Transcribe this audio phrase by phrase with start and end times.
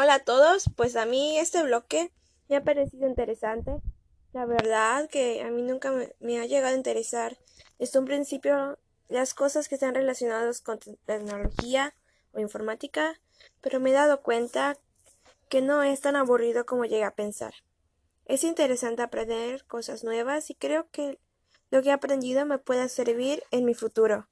[0.00, 2.12] Hola a todos, pues a mí este bloque
[2.48, 3.72] me ha parecido interesante.
[4.32, 7.36] La verdad que a mí nunca me, ha llegado a interesar
[7.80, 11.96] desde un principio las cosas que están relacionadas con tecnología
[12.30, 13.20] o informática,
[13.60, 14.78] pero me he dado cuenta
[15.48, 17.54] que no es tan aburrido como llegué a pensar.
[18.24, 21.18] Es interesante aprender cosas nuevas y creo que
[21.72, 24.28] lo que he aprendido me pueda servir en mi futuro,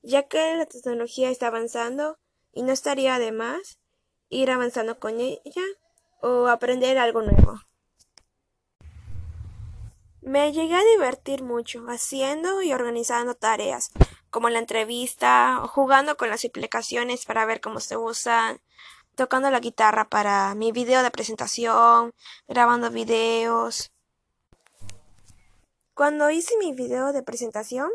[0.00, 2.18] ya que la tecnología está avanzando
[2.54, 3.81] y no estaría de más
[4.32, 5.62] ir avanzando con ella
[6.20, 7.60] o aprender algo nuevo.
[10.22, 13.90] Me llegué a divertir mucho haciendo y organizando tareas,
[14.30, 18.60] como la entrevista, jugando con las aplicaciones para ver cómo se usan,
[19.16, 22.14] tocando la guitarra para mi video de presentación,
[22.48, 23.92] grabando videos.
[25.92, 27.90] Cuando hice mi video de presentación,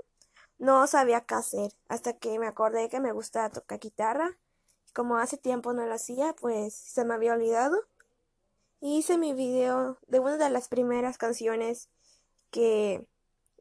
[0.59, 4.37] no sabía qué hacer, hasta que me acordé que me gusta tocar guitarra
[4.97, 7.77] como hace tiempo no lo hacía, pues se me había olvidado.
[8.79, 11.91] Y hice mi video de una de las primeras canciones
[12.49, 13.07] que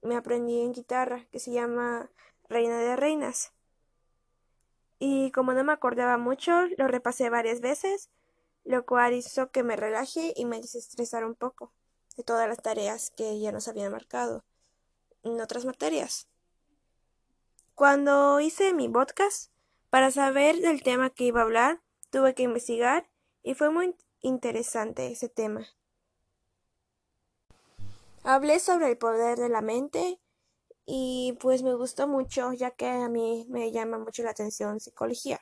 [0.01, 2.11] me aprendí en guitarra, que se llama
[2.49, 3.53] Reina de Reinas.
[4.99, 8.09] Y como no me acordaba mucho, lo repasé varias veces,
[8.65, 11.71] lo cual hizo que me relaje y me desestresara un poco
[12.17, 14.43] de todas las tareas que ya nos habían marcado
[15.23, 16.29] en otras materias.
[17.75, 19.51] Cuando hice mi podcast,
[19.97, 21.81] para saber del tema que iba a hablar,
[22.11, 23.09] tuve que investigar
[23.43, 25.67] y fue muy interesante ese tema.
[28.23, 30.21] Hablé sobre el poder de la mente
[30.85, 35.41] y pues me gustó mucho ya que a mí me llama mucho la atención psicología.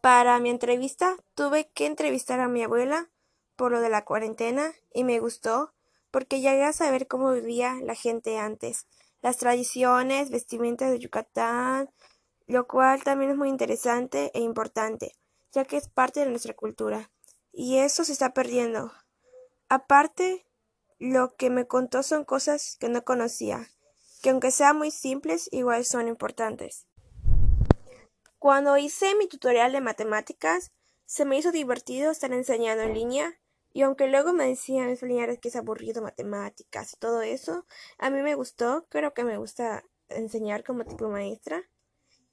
[0.00, 3.10] Para mi entrevista tuve que entrevistar a mi abuela
[3.54, 5.72] por lo de la cuarentena y me gustó
[6.10, 8.88] porque llegué a saber cómo vivía la gente antes,
[9.22, 11.90] las tradiciones, vestimentas de Yucatán,
[12.46, 15.12] lo cual también es muy interesante e importante,
[15.52, 17.10] ya que es parte de nuestra cultura,
[17.52, 18.92] y eso se está perdiendo.
[19.68, 20.46] Aparte,
[20.98, 23.68] lo que me contó son cosas que no conocía,
[24.22, 26.86] que aunque sean muy simples, igual son importantes.
[28.38, 30.72] Cuando hice mi tutorial de matemáticas,
[31.06, 33.40] se me hizo divertido estar enseñando en línea,
[33.72, 37.66] y aunque luego me decían mis familiares que es aburrido matemáticas y todo eso,
[37.98, 41.64] a mí me gustó, creo que me gusta enseñar como tipo maestra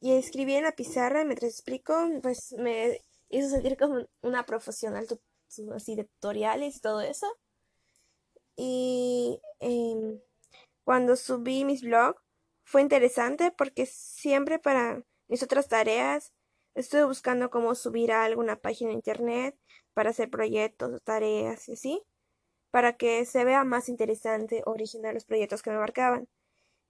[0.02, 5.08] y escribí en la pizarra mientras explico, pues me hizo sentir como una profesional,
[5.76, 7.28] así de tutoriales y todo eso.
[8.56, 10.20] Y em,
[10.84, 12.22] cuando subí mis blogs
[12.64, 16.34] fue interesante porque siempre para mis otras tareas
[16.76, 19.58] estuve buscando cómo subir a alguna página de internet
[19.94, 22.04] para hacer proyectos tareas y así,
[22.72, 26.28] para que se vea más interesante original los proyectos que me marcaban.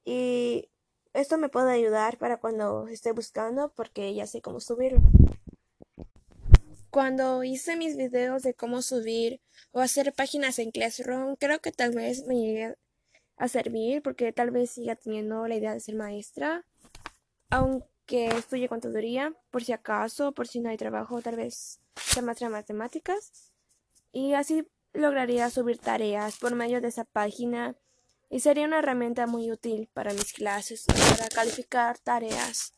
[0.05, 0.70] Y
[1.13, 5.01] esto me puede ayudar para cuando esté buscando porque ya sé cómo subirlo.
[6.89, 11.91] Cuando hice mis videos de cómo subir o hacer páginas en Classroom, creo que tal
[11.95, 12.75] vez me llegue
[13.37, 16.65] a servir porque tal vez siga teniendo la idea de ser maestra.
[17.49, 22.49] Aunque estudie contaduría, por si acaso, por si no hay trabajo, tal vez sea maestra
[22.49, 23.53] matemáticas.
[24.11, 27.75] Y así lograría subir tareas por medio de esa página
[28.31, 32.73] y sería una herramienta muy útil para mis clases para calificar tareas.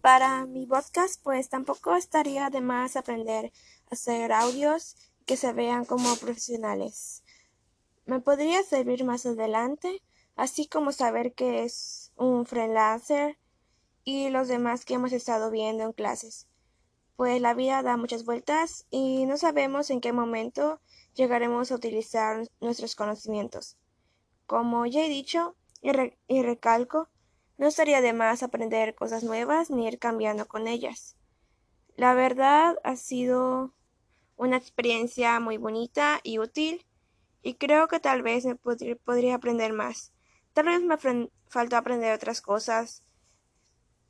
[0.00, 3.52] Para mi podcast, pues tampoco estaría de más aprender
[3.90, 7.22] a hacer audios que se vean como profesionales.
[8.06, 10.02] Me podría servir más adelante,
[10.34, 13.38] así como saber qué es un freelancer
[14.02, 16.48] y los demás que hemos estado viendo en clases.
[17.16, 20.80] Pues la vida da muchas vueltas y no sabemos en qué momento
[21.14, 23.78] llegaremos a utilizar nuestros conocimientos.
[24.46, 27.08] Como ya he dicho y, recalco,
[27.56, 31.16] no estaría de más aprender cosas nuevas ni ir cambiando con ellas.
[31.96, 33.72] La verdad ha sido
[34.36, 36.84] una experiencia muy bonita y útil
[37.42, 40.12] y creo que tal vez me podría, aprender más.
[40.52, 40.98] Tal vez me
[41.48, 43.02] faltó aprender otras cosas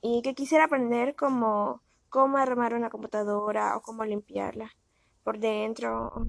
[0.00, 1.85] y que quisiera aprender como
[2.16, 4.74] cómo armar una computadora o cómo limpiarla
[5.22, 6.26] por dentro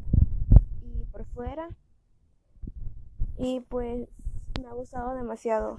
[1.34, 1.70] fuera.
[3.38, 4.10] Y pues
[4.60, 5.78] me ha gustado demasiado.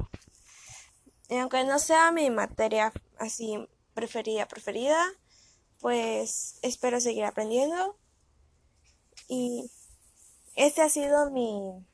[1.28, 4.99] Y aunque no sea mi materia así preferida, preferida,
[5.78, 7.99] pues espero seguir aprendiendo.
[9.28, 9.70] Y
[10.54, 11.87] este ha sido mi,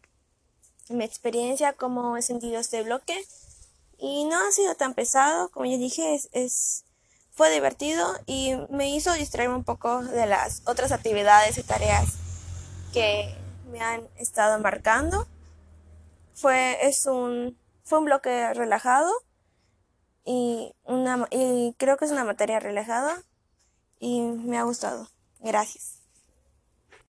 [0.89, 3.27] mi experiencia, como he sentido este bloque.
[3.99, 6.85] Y no ha sido tan pesado, como ya dije, es,
[7.35, 12.15] fue divertido y me hizo distraerme un poco de las otras actividades y tareas
[12.93, 13.35] que
[13.71, 15.27] me han estado marcando.
[16.35, 19.13] Fue, es un, fue un bloque relajado
[20.25, 23.23] y, una, y creo que es una materia relajada
[23.99, 25.09] y me ha gustado.
[25.41, 26.04] Gracias.